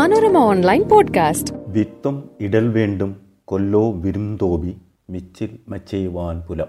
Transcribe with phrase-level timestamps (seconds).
[0.00, 1.54] Manorama online podcast.
[1.68, 4.76] വിത്തും ഇടൽ വേണ്ടും കൊല്ലോ വിരുന്തോബി
[5.10, 6.66] മിച്ചിൽ മച്ചെയ്യുവാൻ പുലം.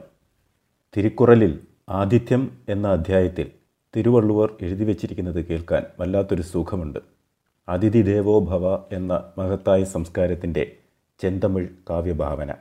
[0.98, 1.60] തിരുക്കുറലിൽ
[1.90, 3.52] ആതിഥ്യം എന്ന അധ്യായത്തിൽ
[3.96, 7.00] തിരുവള്ളുവർ എഴുതി വച്ചിരിക്കുന്നത് കേൾക്കാൻ വല്ലാത്തൊരു സുഖമുണ്ട്.
[7.70, 10.72] അതിഥി ദേവോ ഭവ എന്ന മഹത്തായ സംസ്കാരത്തിന്റെ
[11.22, 12.54] ചെന്തമിഴ് കാവ്യഭാവന.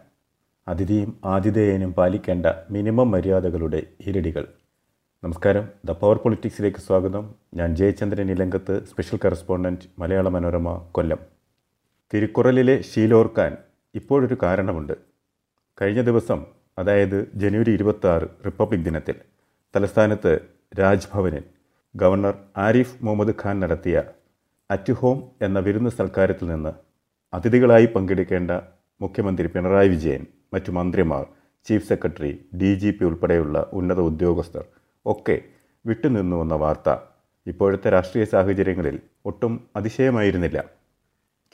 [0.68, 4.48] അതിഥിയും ആതിഥേയനും പാലിക്കേണ്ട മിനിമം മര്യാദകളുടെ ഇരടികൾ
[5.22, 5.64] നമസ്കാരം.
[5.84, 7.24] ദ പവർ പൊളിറ്റിക്സിലേക്ക് സ്വാഗതം.
[7.54, 11.18] ഞാൻ ജയചന്ദ്രൻ ഇലങ്കത്ത് സ്പെഷ്യൽ കറസ്പോണ്ടന്റ് മലയാള മനോരമ കൊല്ലം.
[12.12, 13.56] തിരുക്കുറലിലെ ശീലോർക്കാൻ
[13.94, 14.94] ഇപ്പോഴൊരു കാരണമുണ്ട്.
[15.78, 16.40] കഴിഞ്ഞ ദിവസം
[16.78, 18.08] അതായത് ജനുവരി ഇരുപത്തി
[18.46, 19.14] റിപ്പബ്ലിക് ദിനത്തിൽ
[19.74, 20.32] തലസ്ഥാനത്ത്
[20.80, 21.44] രാജ്ഭവനിൽ
[21.94, 22.34] ഗവർണർ
[22.66, 23.96] ആരിഫ് മുഹമ്മദ് ഖാൻ നടത്തിയ
[24.70, 26.72] അറ്റ് ഹോം എന്ന വിരുന്ന് സൽക്കാരത്തിൽ നിന്ന്
[27.32, 28.50] അതിഥികളായി പങ്കെടുക്കേണ്ട
[29.00, 31.24] മുഖ്യമന്ത്രി പിണറായി വിജയൻ മറ്റു മന്ത്രിമാർ
[31.66, 35.42] chief secretary D G P ഉൾപ്പെടെയുള്ള ഉന്നത ഉദ്യോഗസ്ഥർ ഒക്കെ
[35.86, 36.96] വിട്ടുനിന്നു വന്ന വാർത്ത
[37.46, 40.64] ഇപ്പോഴത്തെ രാഷ്ട്രീയ സാഹചര്യങ്ങളിൽ ഒട്ടും അതിശയമായിരുന്നില്ല.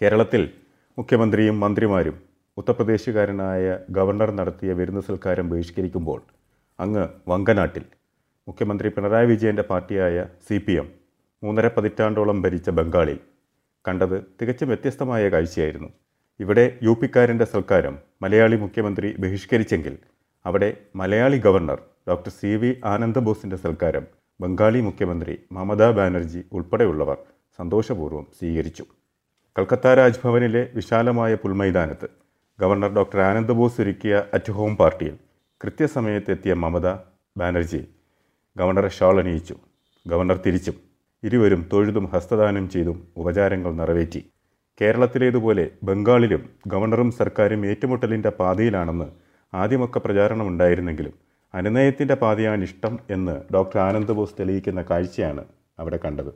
[0.02, 0.50] കേരളത്തിൽ
[0.98, 2.16] മുഖ്യമന്ത്രിയും മന്ത്രിമാരും
[2.56, 6.20] ഉത്തർപ്രദേശുകാരനായ ഗവർണർ നടത്തിയ വിരുന്ന് സൽക്കാരം ബഹിഷ്കരിക്കുമ്പോൾ
[6.80, 7.84] അങ്ങ് വങ്കനാട്ടിൽ
[8.48, 10.88] മുഖ്യമന്ത്രി പിണറായി വിജയന്റെ പാർട്ടിയായ സി പി എം
[11.42, 13.20] മൂന്നര പതിറ്റാണ്ടോളം ഭരിച്ച ബംഗാളിൽ
[13.88, 15.88] കണ്ടത് തികച്ചും വ്യത്യസ്തമായ കാഴ്ചയായിരുന്നു.
[16.40, 19.98] ഇവിടെ യു പിക്കാരന്റെ സൽക്കാരം മലയാളി മുഖ്യമന്ത്രി ബഹിഷ്കരിച്ചെങ്കിൽ
[20.44, 24.04] അവിടെ Malayali governor doctor C V ആനന്ദബോസിന്റെ സൽക്കാരം
[24.40, 27.18] ബംഗാളി മുഖ്യമന്ത്രി മമതാ ബാനർജി ഉൾപ്പെടെയുള്ളവർ
[27.58, 28.84] സന്തോഷപൂർവം സ്വീകരിച്ചു.
[29.56, 32.08] കൽക്കത്ത രാജ്ഭവനിലെ വിശാലമായ പുൽമൈതാനത്ത്
[32.60, 35.16] ഗവർണർ ഡോക്ടർ ആനന്ദബോസ് ഒരുക്കിയ അറ്റ് ഹോം പാർട്ടിയിൽ
[35.60, 36.86] കൃത്യസമയത്തെത്തിയ മമത
[37.36, 37.82] ബാനർജി
[38.56, 39.56] ഗവർണറെ ഷാൾ അണിയിച്ചു.
[40.06, 40.76] ഗവർണർ തിരിച്ചും
[41.22, 44.20] ഇരുവരും തൊഴുതും ഹസ്തദാനം ചെയ്തും ഉപചാരങ്ങൾ നിറവേറ്റി.
[44.80, 49.08] കേരളത്തിലേതുപോലെ ബംഗാളിലും ഗവർണറും സർക്കാരും ഏറ്റുമുട്ടലിന്റെ പാതയിലാണെന്ന്
[49.52, 51.14] ആദ്യമൊക്കെ പ്രചാരണമുണ്ടായിരുന്നെങ്കിലും
[51.58, 55.42] അനുനയത്തിന്റെ പാതയാണ് ഇഷ്ടം എന്ന് ഡോക്ടർ ആനന്ദ് ബോസ് തെളിയിക്കുന്ന കാഴ്ചയാണ്
[55.82, 56.32] അവിടെ കണ്ടത്.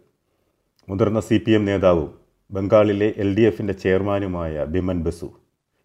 [0.89, 2.11] മുതിർന്ന സി പി എം നേതാവും
[2.51, 5.29] ബംഗാളിലെ എൽ ഡി എഫിന്റെ ചെയർമാനുമായ ബിമൻ ബസു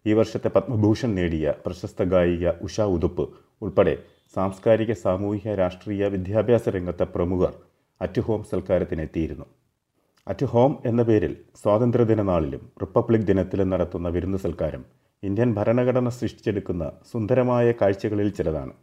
[0.06, 3.24] ഈ വർഷത്തെ പത്മഭൂഷൺ നേടിയ പ്രശസ്ത ഗായിക ഉഷ ഉതുപ്പ്
[3.62, 3.94] ഉൾപ്പെടെ
[4.36, 7.52] സാംസ്കാരിക സാമൂഹിക രാഷ്ട്രീയ വിദ്യാഭ്യാസ രംഗത്തെ പ്രമുഖർ
[8.00, 9.46] അറ്റ് ഹോം സൽക്കാരത്തിനെത്തിയിരുന്നു.
[10.26, 14.82] അറ്റ് ഹോം എന്ന പേരിൽ സ്വാതന്ത്ര്യദിന നാളിലും റിപ്പബ്ലിക് ദിനത്തിലും നടത്തുന്ന വിരുന്ന് സൽക്കാരം
[15.22, 18.74] ഇന്ത്യൻ ഭരണഘടന സൃഷ്ടിച്ചെടുക്കുന്ന സുന്ദരമായ കാഴ്ചകളിൽ ചിലതാണ്.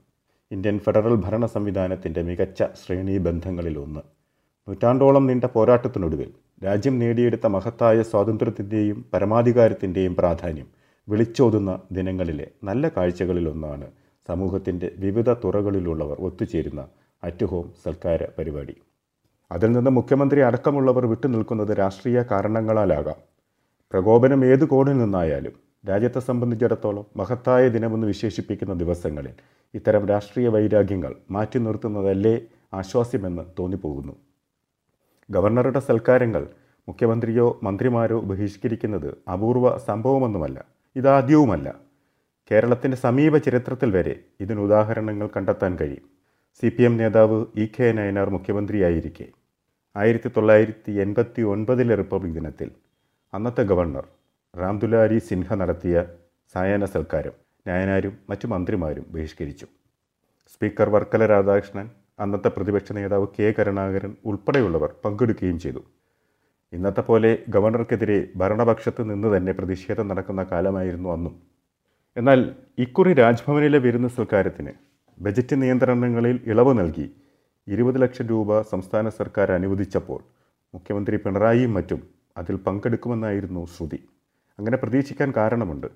[0.53, 4.01] ഇന്ത്യൻ ഫെഡറൽ ഭരണ സംവിധാനത്തിന്റെ മികച്ച ശ്രേണീ ബന്ധങ്ങളിലൊന്ന്
[4.67, 6.29] നൂറ്റാണ്ടോളം നീണ്ട പോരാട്ടത്തിനൊടുവിൽ
[6.65, 10.67] രാജ്യം നേടിയെടുത്ത മഹത്തായ സ്വാതന്ത്ര്യത്തിന്റെയും പരമാധികാരത്തിന്റെയും പ്രാധാന്യം
[11.07, 13.87] വിളിച്ചോതുന്ന ദിനങ്ങളിലെ നല്ല കാഴ്ചകളിലൊന്നാണ്
[14.29, 16.87] സമൂഹത്തിന്റെ വിവിധ തുറകളിലുള്ളവർ ഒത്തുചേരുന്ന
[17.23, 18.75] അറ്റ് ഹോം സൽക്കാര പരിപാടി.
[19.51, 23.15] അതിൽ നിന്ന് മുഖ്യമന്ത്രി അടക്കമുള്ളവർ വിട്ടുനിൽക്കുന്നത് രാഷ്ട്രീയ കാരണങ്ങളാലാകാം.
[23.93, 25.55] പ്രകോപനം ഏത് കോണിൽ നിന്നായാലും
[25.89, 29.35] രാജ്യത്തെ സംബന്ധിച്ചിടത്തോളം മഹത്തായ ദിനമെന്ന് വിശേഷിപ്പിക്കുന്ന ദിവസങ്ങളിൽ
[29.73, 32.41] ഇത്തരം രാഷ്ട്രീയ വൈരാഗ്യങ്ങൾ മാറ്റി നിർത്തുന്നതല്ലേ
[32.73, 34.13] ആശ്വാസ്യമെന്ന് തോന്നിപ്പോകുന്നു.
[35.29, 36.47] ഗവർണറുടെ സൽക്കാരങ്ങൾ
[36.87, 41.67] മുഖ്യമന്ത്രിയോ മന്ത്രിമാരോ ബഹിഷ്കരിക്കുന്നത് അപൂർവ സംഭവമൊന്നുമല്ല ഇതാദ്യവുമല്ല.
[42.51, 46.05] കേരളത്തിന്റെ സമീപ ചരിത്രത്തിൽ വരെ ഇതിന് ഉദാഹരണങ്ങൾ കണ്ടെത്താൻ കഴിയും.
[46.59, 49.27] സി പി എം നേതാവ് ഇ കെ നയനാർ മുഖ്യമന്ത്രിയായിരിക്കെ.
[49.95, 52.71] ആയിരത്തി തൊള്ളായിരത്തി എൺപത്തി ഒൻപതിലെ റിപ്പബ്ലിക് ദിനത്തിൽ
[53.33, 54.07] അന്നത്തെ ഗവർണർ
[54.59, 56.05] രാംദുലാരി സിൻഹ നടത്തിയ
[56.53, 57.42] സായാഹ്ന സൽക്കാരം.
[57.65, 59.67] നയനാരും മറ്റു മന്ത്രിമാരും ബഹിഷ്കരിച്ചു.
[60.53, 61.87] സ്പീക്കർ വർക്കല രാധാകൃഷ്ണൻ
[62.19, 65.81] അന്നത്തെ പ്രതിപക്ഷ നേതാവ് കെ കരുണാകരൻ ഉൾപ്പെടെയുള്ളവർ പങ്കെടുക്കുകയും ചെയ്തു.
[66.73, 71.33] ഇന്നത്തെ പോലെ ഗവർണർക്കെതിരെ ഭരണപക്ഷത്ത് നിന്ന് തന്നെ പ്രതിഷേധം നടക്കുന്ന കാലമായിരുന്നു അന്നും.
[72.17, 72.39] എന്നാൽ
[72.77, 74.73] ഇക്കുറി രാജ്ഭവനിലെ വിരുന്ന് സൽക്കാരത്തിന്
[75.17, 77.07] ബജറ്റ് നിയന്ത്രണങ്ങളിൽ ഇളവ് നൽകി
[77.67, 80.21] ഇരുപത് ലക്ഷം രൂപ സംസ്ഥാന സർക്കാർ അനുവദിച്ചപ്പോൾ
[80.73, 82.01] മുഖ്യമന്ത്രി പിണറായിയും മറ്റും
[82.37, 83.99] അതിൽ പങ്കെടുക്കുമെന്നായിരുന്നു ശ്രുതി.
[84.59, 85.87] അങ്ങനെ പ്രതീക്ഷിക്കാൻ കാരണമുണ്ട്.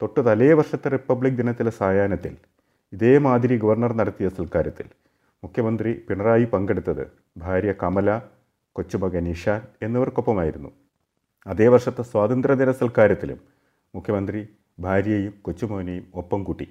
[0.00, 2.32] തൊട്ട് തലേ വർഷത്തെ റിപ്പബ്ലിക് ദിനത്തിലെ സായാഹ്നത്തിൽ
[2.92, 4.86] ഇതേമാതിരി ഗവർണർ നടത്തിയ സൽക്കാരത്തിൽ
[5.42, 7.04] മുഖ്യമന്ത്രി പിണറായി പങ്കെടുത്തത്
[7.38, 8.10] ഭാര്യ കമല
[8.76, 10.70] കൊച്ചുമകൻ ഇഷാൻ എന്നിവർക്കൊപ്പമായിരുന്നു.
[11.46, 13.38] അതേ വർഷത്തെ സ്വാതന്ത്ര്യദിന സൽക്കാരത്തിലും
[13.94, 14.40] മുഖ്യമന്ത്രി
[14.80, 16.66] ഭാര്യയെയും കൊച്ചുമോനെയും ഒപ്പം കൂട്ടി.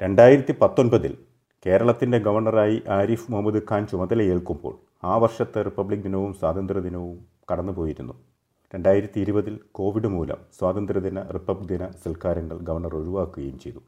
[0.00, 1.12] രണ്ടായിരത്തി പത്തൊൻപതിൽ
[1.66, 4.74] കേരളത്തിന്റെ ഗവർണറായി ആരിഫ് മുഹമ്മദ് ഖാൻ ചുമതലയേൽക്കുമ്പോൾ
[5.04, 7.16] ആ വർഷത്തെ റിപ്പബ്ലിക് ദിനവും സ്വാതന്ത്ര്യദിനവും
[7.50, 8.14] കടന്നുപോയിരുന്നു.
[8.72, 13.80] രണ്ടായിരത്തി ഇരുപതിൽ കോവിഡ് മൂലം സ്വാതന്ത്ര്യദിന റിപ്പബ്ലിക് ദിന സൽക്കാരങ്ങൾ ഗവർണർ ഒഴിവാക്കുകയും ചെയ്തു.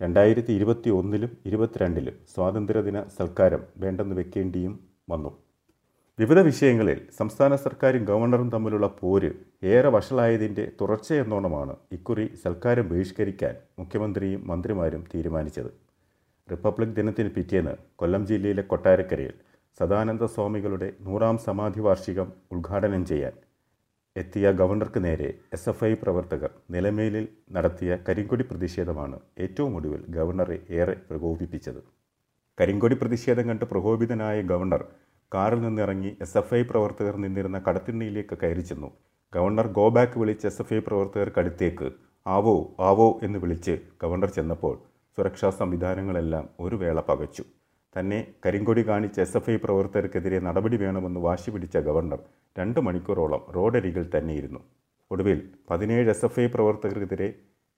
[0.00, 4.74] രണ്ടായിരത്തി ഇരുപത്തി ഒന്നിലും ഇരുപത്തിരണ്ടിലും സ്വാതന്ത്ര്യദിന സൽക്കാരം വേണ്ടെന്ന് വെക്കേണ്ടിയും
[5.10, 5.30] വന്നു.
[6.18, 9.30] വിവിധ വിഷയങ്ങളിൽ സംസ്ഥാന സർക്കാരും ഗവർണറും തമ്മിലുള്ള പോര്
[9.72, 15.70] ഏറെ വഷളായതിന്റെ തുടർച്ചയെന്നോണമാണ് ഇക്കുറി സൽക്കാരം ബഹിഷ്കരിക്കാൻ മുഖ്യമന്ത്രിയും മന്ത്രിമാരും തീരുമാനിച്ചത്.
[16.48, 19.36] റിപ്പബ്ലിക് ദിനത്തിന് പിറ്റേന്ന് കൊല്ലം ജില്ലയിലെ കൊട്ടാരക്കരയിൽ
[19.80, 23.34] സദാനന്ദ സ്വാമികളുടെ നൂറാം സമാധി വാർഷികം ഉദ്ഘാടനം ചെയ്യാൻ
[24.16, 27.24] എത്തിയ ഗവർണർക്ക് നേരെ എസ് എഫ് ഐ പ്രവർത്തകർ നിലമേലിൽ
[27.56, 31.80] നടത്തിയ കരിങ്കൊടി പ്രതിഷേധമാണ് ഏറ്റവും ഒടുവിൽ ഗവർണറെ ഏറെ പ്രകോപിപ്പിച്ചത്.
[32.58, 34.82] കരിങ്കൊടി പ്രതിഷേധം കണ്ട് പ്രകോപിതനായ ഗവർണർ
[35.32, 38.90] കാറിൽ നിന്നിറങ്ങി എസ് എഫ് ഐ പ്രവർത്തകർ നിന്നിരുന്ന കടത്തിണ്ണിയിലേക്ക് കയറി ചെന്നു.
[39.32, 41.88] ഗവർണർ ഗോ ബാക്ക് വിളിച്ച് എസ് എഫ് ഐ പ്രവർത്തകർക്കടുത്തേക്ക്
[42.26, 42.56] ആവോ
[42.90, 44.76] ആവോ എന്ന് വിളിച്ച് ഗവർണർ ചെന്നപ്പോൾ
[45.18, 47.44] സുരക്ഷാ സംവിധാനങ്ങളെല്ലാം ഒരു വേള പകച്ചു.
[47.96, 52.20] തന്നെ കരിങ്കൊടി കാണിച്ച എസ് എഫ് ഐ പ്രവർത്തകർക്കെതിരെ നടപടി വേണമെന്ന് വാശി പിടിച്ച ഗവർണർ
[52.58, 54.60] രണ്ട് മണിക്കൂറോളം റോഡരികിൽ തന്നെയിരുന്നു.
[55.10, 55.38] ഒടുവിൽ
[55.70, 57.28] പതിനേഴ് എസ് എഫ് ഐ പ്രവർത്തകർക്കെതിരെ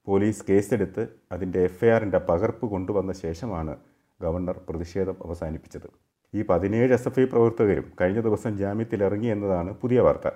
[0.06, 3.76] പോലീസ് കേസെടുത്ത് അതിന്റെ എഫ്ഐആറിന്റെ പകർപ്പ് കൊണ്ടുവന്ന ശേഷമാണ്
[4.20, 5.88] ഗവർണർ പ്രതിഷേധം അവസാനിപ്പിച്ചത്.
[6.34, 10.28] ഈ പതിനേഴ് എസ് എഫ് ഐ പ്രവർത്തകരും കഴിഞ്ഞ ദിവസം ജാമ്യത്തിൽ ഇറങ്ങി എന്നതാണ് പുതിയ വാർത്ത.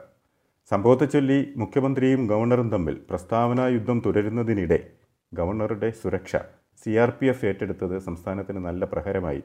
[0.70, 4.78] സംഭവത്തെ ചൊല്ലി മുഖ്യമന്ത്രിയും ഗവർണറും തമ്മിൽ പ്രസ്താവനാ യുദ്ധം തുടരുന്നതിനിടെ
[5.32, 6.36] ഗവർണറുടെ സുരക്ഷ
[6.84, 9.42] സി ആർ പി എഫ് ഏറ്റെടുത്തത് സംസ്ഥാനത്തിന് നല്ല പ്രഹരമായി.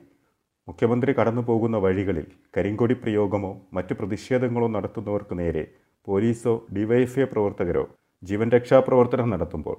[0.67, 2.27] മുഖ്യമന്ത്രി കടന്നു പോകുന്ന വഴികളിൽ
[2.57, 5.63] കരിങ്കൊടി പ്രയോഗമോ മറ്റ് പ്രതിഷേധങ്ങളോ നടത്തുന്നവർക്ക് നേരെ
[6.07, 7.83] പോലീസോ ഡിവൈഎഫ്ഐ പ്രവർത്തകരോ
[8.23, 9.77] ജീവൻ രക്ഷാ പ്രവർത്തനം നടത്തുമ്പോൾ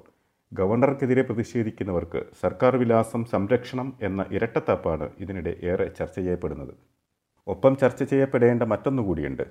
[0.52, 6.74] ഗവർണർക്കെതിരെ പ്രതിഷേധിക്കുന്നവർക്ക് സർക്കാർ വിലാസം സംരക്ഷണം എന്ന ഇരട്ടത്താപ്പാണ് ഇതിനിടെ ഏറെ ചർച്ച ചെയ്യപ്പെടുന്നത്.
[7.46, 9.44] ഒപ്പം ചർച്ച ചെയ്യപ്പെടേണ്ട മറ്റൊന്നുകൂടിയുണ്ട്.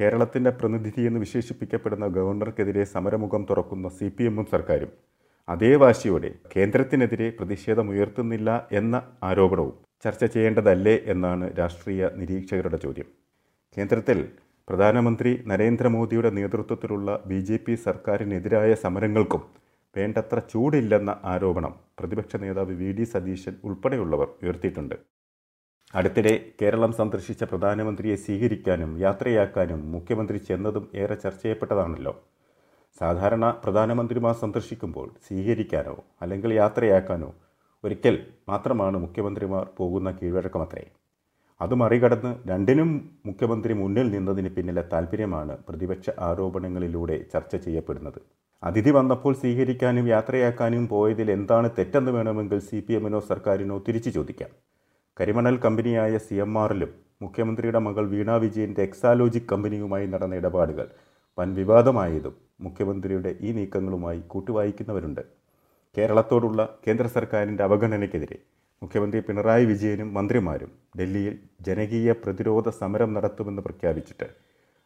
[0.00, 4.92] കേരളത്തിന്റെ പ്രതിനിധി എന്ന് വിശേഷിപ്പിക്കപ്പെടുന്ന ഗവർണർക്കെതിരെ സമരമുഖം തുറക്കുന്ന സി പി എമ്മും സർക്കാരും
[5.48, 13.08] അതേ വാശിയോടെ കേന്ദ്രത്തിനെതിരെ പ്രതിഷേധമുയർത്തുന്നില്ല എന്ന ആരോപണവും ചർച്ച ചെയ്യേണ്ടതല്ലേ എന്നാണ് രാഷ്ട്രീയ നിരീക്ഷകരുടെ ചോദ്യം.
[13.76, 14.28] കേന്ദ്രത്തിൽ
[14.68, 19.42] പ്രധാനമന്ത്രി നരേന്ദ്രമോദിയുടെ നേതൃത്വത്തിലുള്ള ബി ജെ പി സർക്കാരിനെതിരായ സമരങ്ങൾക്കും
[19.96, 24.94] വേണ്ടത്ര ചൂടില്ലെന്ന ആരോപണം പ്രതിപക്ഷ നേതാവ് വി ഡി സതീശൻ ഉൾപ്പെടെയുള്ളവർ ഉയർത്തിയിട്ടുണ്ട്.
[25.94, 32.14] അടുത്തിടെ കേരളം സന്ദർശിച്ച പ്രധാനമന്ത്രിയെ സ്വീകരിക്കാനും യാത്രയാക്കാനും മുഖ്യമന്ത്രി ചെന്നതും ഏറെ ചർച്ച ചെയ്യപ്പെട്ടതാണല്ലോ.
[33.00, 37.30] സാധാരണ പ്രധാനമന്ത്രിമാർ സന്ദർശിക്കുമ്പോൾ സ്വീകരിക്കാനോ അല്ലെങ്കിൽ യാത്രയാക്കാനോ
[37.84, 38.16] ഒരിക്കൽ
[38.48, 40.82] മാത്രമാണ് മുഖ്യമന്ത്രിമാർ പോകുന്ന കീഴ്വഴക്കമത്രേ.
[41.60, 42.90] അത് മറികടന്ന് രണ്ടിനും
[43.26, 48.20] മുഖ്യമന്ത്രി മുന്നിൽ നിന്നതിന് പിന്നിലെ താല്പര്യമാണ് പ്രതിപക്ഷ ആരോപണങ്ങളിലൂടെ ചർച്ച ചെയ്യപ്പെടുന്നത്.
[48.62, 54.50] അതിഥി വന്നപ്പോൾ സ്വീകരിക്കാനും യാത്രയാക്കാനും പോയതിൽ എന്താണ് തെറ്റെന്ന് വേണമെങ്കിൽ സി പി എമ്മിനോ സർക്കാരിനോ തിരിച്ചു ചോദിക്കാം.
[55.20, 56.92] കരിമണൽ കമ്പനിയായ സി എം ആറിലും
[57.22, 60.86] മുഖ്യമന്ത്രിയുടെ മകൾ വീണാ വിജയന്റെ എക്സാലോജിക് കമ്പനിയുമായി നടന്ന ഇടപാടുകൾ
[61.38, 65.22] വൻ വിവാദമായതും മുഖ്യമന്ത്രിയുടെ ഈ നീക്കങ്ങളുമായി കൂട്ടുവായിക്കുന്നവരുണ്ട്.
[65.96, 68.38] കേരളത്തോടുള്ള കേന്ദ്ര സർക്കാരിന്റെ അവഗണനയ്ക്കെതിരെ
[68.82, 74.28] മുഖ്യമന്ത്രി പിണറായി വിജയനും മന്ത്രിമാരും ഡൽഹിയിൽ ജനകീയ പ്രതിരോധ സമരം നടത്തുമെന്ന് പ്രഖ്യാപിച്ചിട്ട്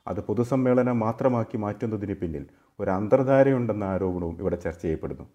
[0.07, 2.45] അത് പൊതുസമ്മേളനം മാത്രമാക്കി മാറ്റുന്നതിന് പിന്നിൽ
[2.79, 5.27] ഒരു അന്തർധാരയുണ്ടെന്ന ആരോപണവും ഇവിടെ ചർച്ച ചെയ്യപ്പെടുന്നു.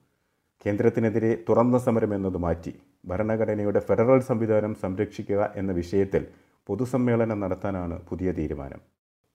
[0.66, 2.74] കേന്ദ്രത്തിനെതിരെ തുറന്ന സമരം എന്നത് മാറ്റി
[3.07, 6.24] ഭരണഘടനയുടെ ഫെഡറൽ സംവിധാനം സംരക്ഷിക്കുക എന്ന വിഷയത്തിൽ
[6.69, 8.81] പൊതുസമ്മേളനം നടത്താനാണ് പുതിയ തീരുമാനം.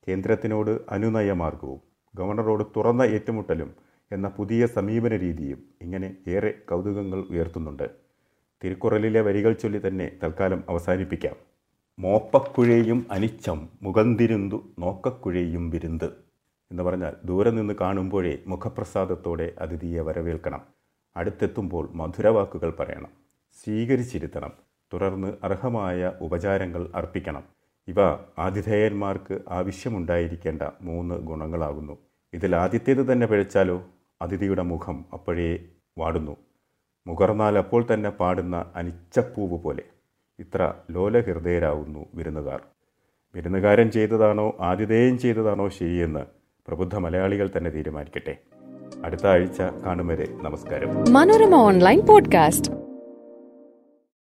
[0.07, 1.81] കേന്ദ്രത്തിനോട് അനുനയമാർഗവും
[2.15, 3.71] ഗവർണറോട് തുറന്ന ഏറ്റുമുട്ടലും
[4.13, 7.91] എന്ന പുതിയ സമീപന രീതിയും ഇങ്ങനെ ഏറെ കൗതുകങ്ങൾ ഉയർത്തുന്നുണ്ട്.
[8.65, 11.37] തിരുക്കുറലിലെ വരികൾ ചൊല്ലി തന്നെ തൽക്കാലം അവസാനിപ്പിക്കാം.
[11.99, 16.11] മോപ്പക്കുഴയും അനിച്ചം മുഖന്തിരുന്തു നോക്കക്കുഴയും വിരുന്ന്
[16.71, 20.61] എന്ന് പറഞ്ഞാൽ ദൂരെ നിന്ന് കാണുമ്പോഴേ മുഖപ്രസാദത്തോടെ അതിഥിയെ വരവേൽക്കണം.
[21.17, 23.11] അടുത്തെത്തുമ്പോൾ മധുരവാക്കുകൾ പറയണം.
[23.65, 24.53] സ്വീകരിച്ചിരുത്തണം.
[24.93, 27.43] തുടർന്ന് അർഹമായ ഉപചാരങ്ങൾ അർപ്പിക്കണം.
[27.89, 28.01] ഇവ
[28.39, 31.99] ആതിഥേയന്മാർക്ക് ആവശ്യമുണ്ടായിരിക്കേണ്ട മൂന്ന് ഗുണങ്ങളാകുന്നു.
[32.35, 33.83] ഇതിൽ ആദ്യത്തേത് തന്നെ പിഴച്ചാലോ?
[34.23, 35.59] അതിഥിയുടെ മുഖം അപ്പോഴേ
[35.99, 36.37] വാടുന്നു.
[37.07, 39.83] മുകർന്നാൽ അപ്പോൾ തന്നെ പാടുന്ന അനിച്ചപ്പൂവ് പോലെ.
[40.39, 42.61] ഇത്ര ലോലഹൃദയരാകുന്നു വിരുന്നുകാർ.
[43.35, 44.57] വിരുന്നുകാരൻ ചെയ്തതാണോ?
[44.61, 46.21] ആതിഥേയം ചെയ്തതാണോ ശരിയെന്ന്
[46.69, 48.37] പ്രബുദ്ധ മലയാളികൾ തന്നെ തീരുമാനിക്കട്ടെ.
[49.05, 51.13] അടുത്ത ആഴ്ച കാണും വരെ നമസ്കാരം.
[51.13, 52.84] Manorama online podcast.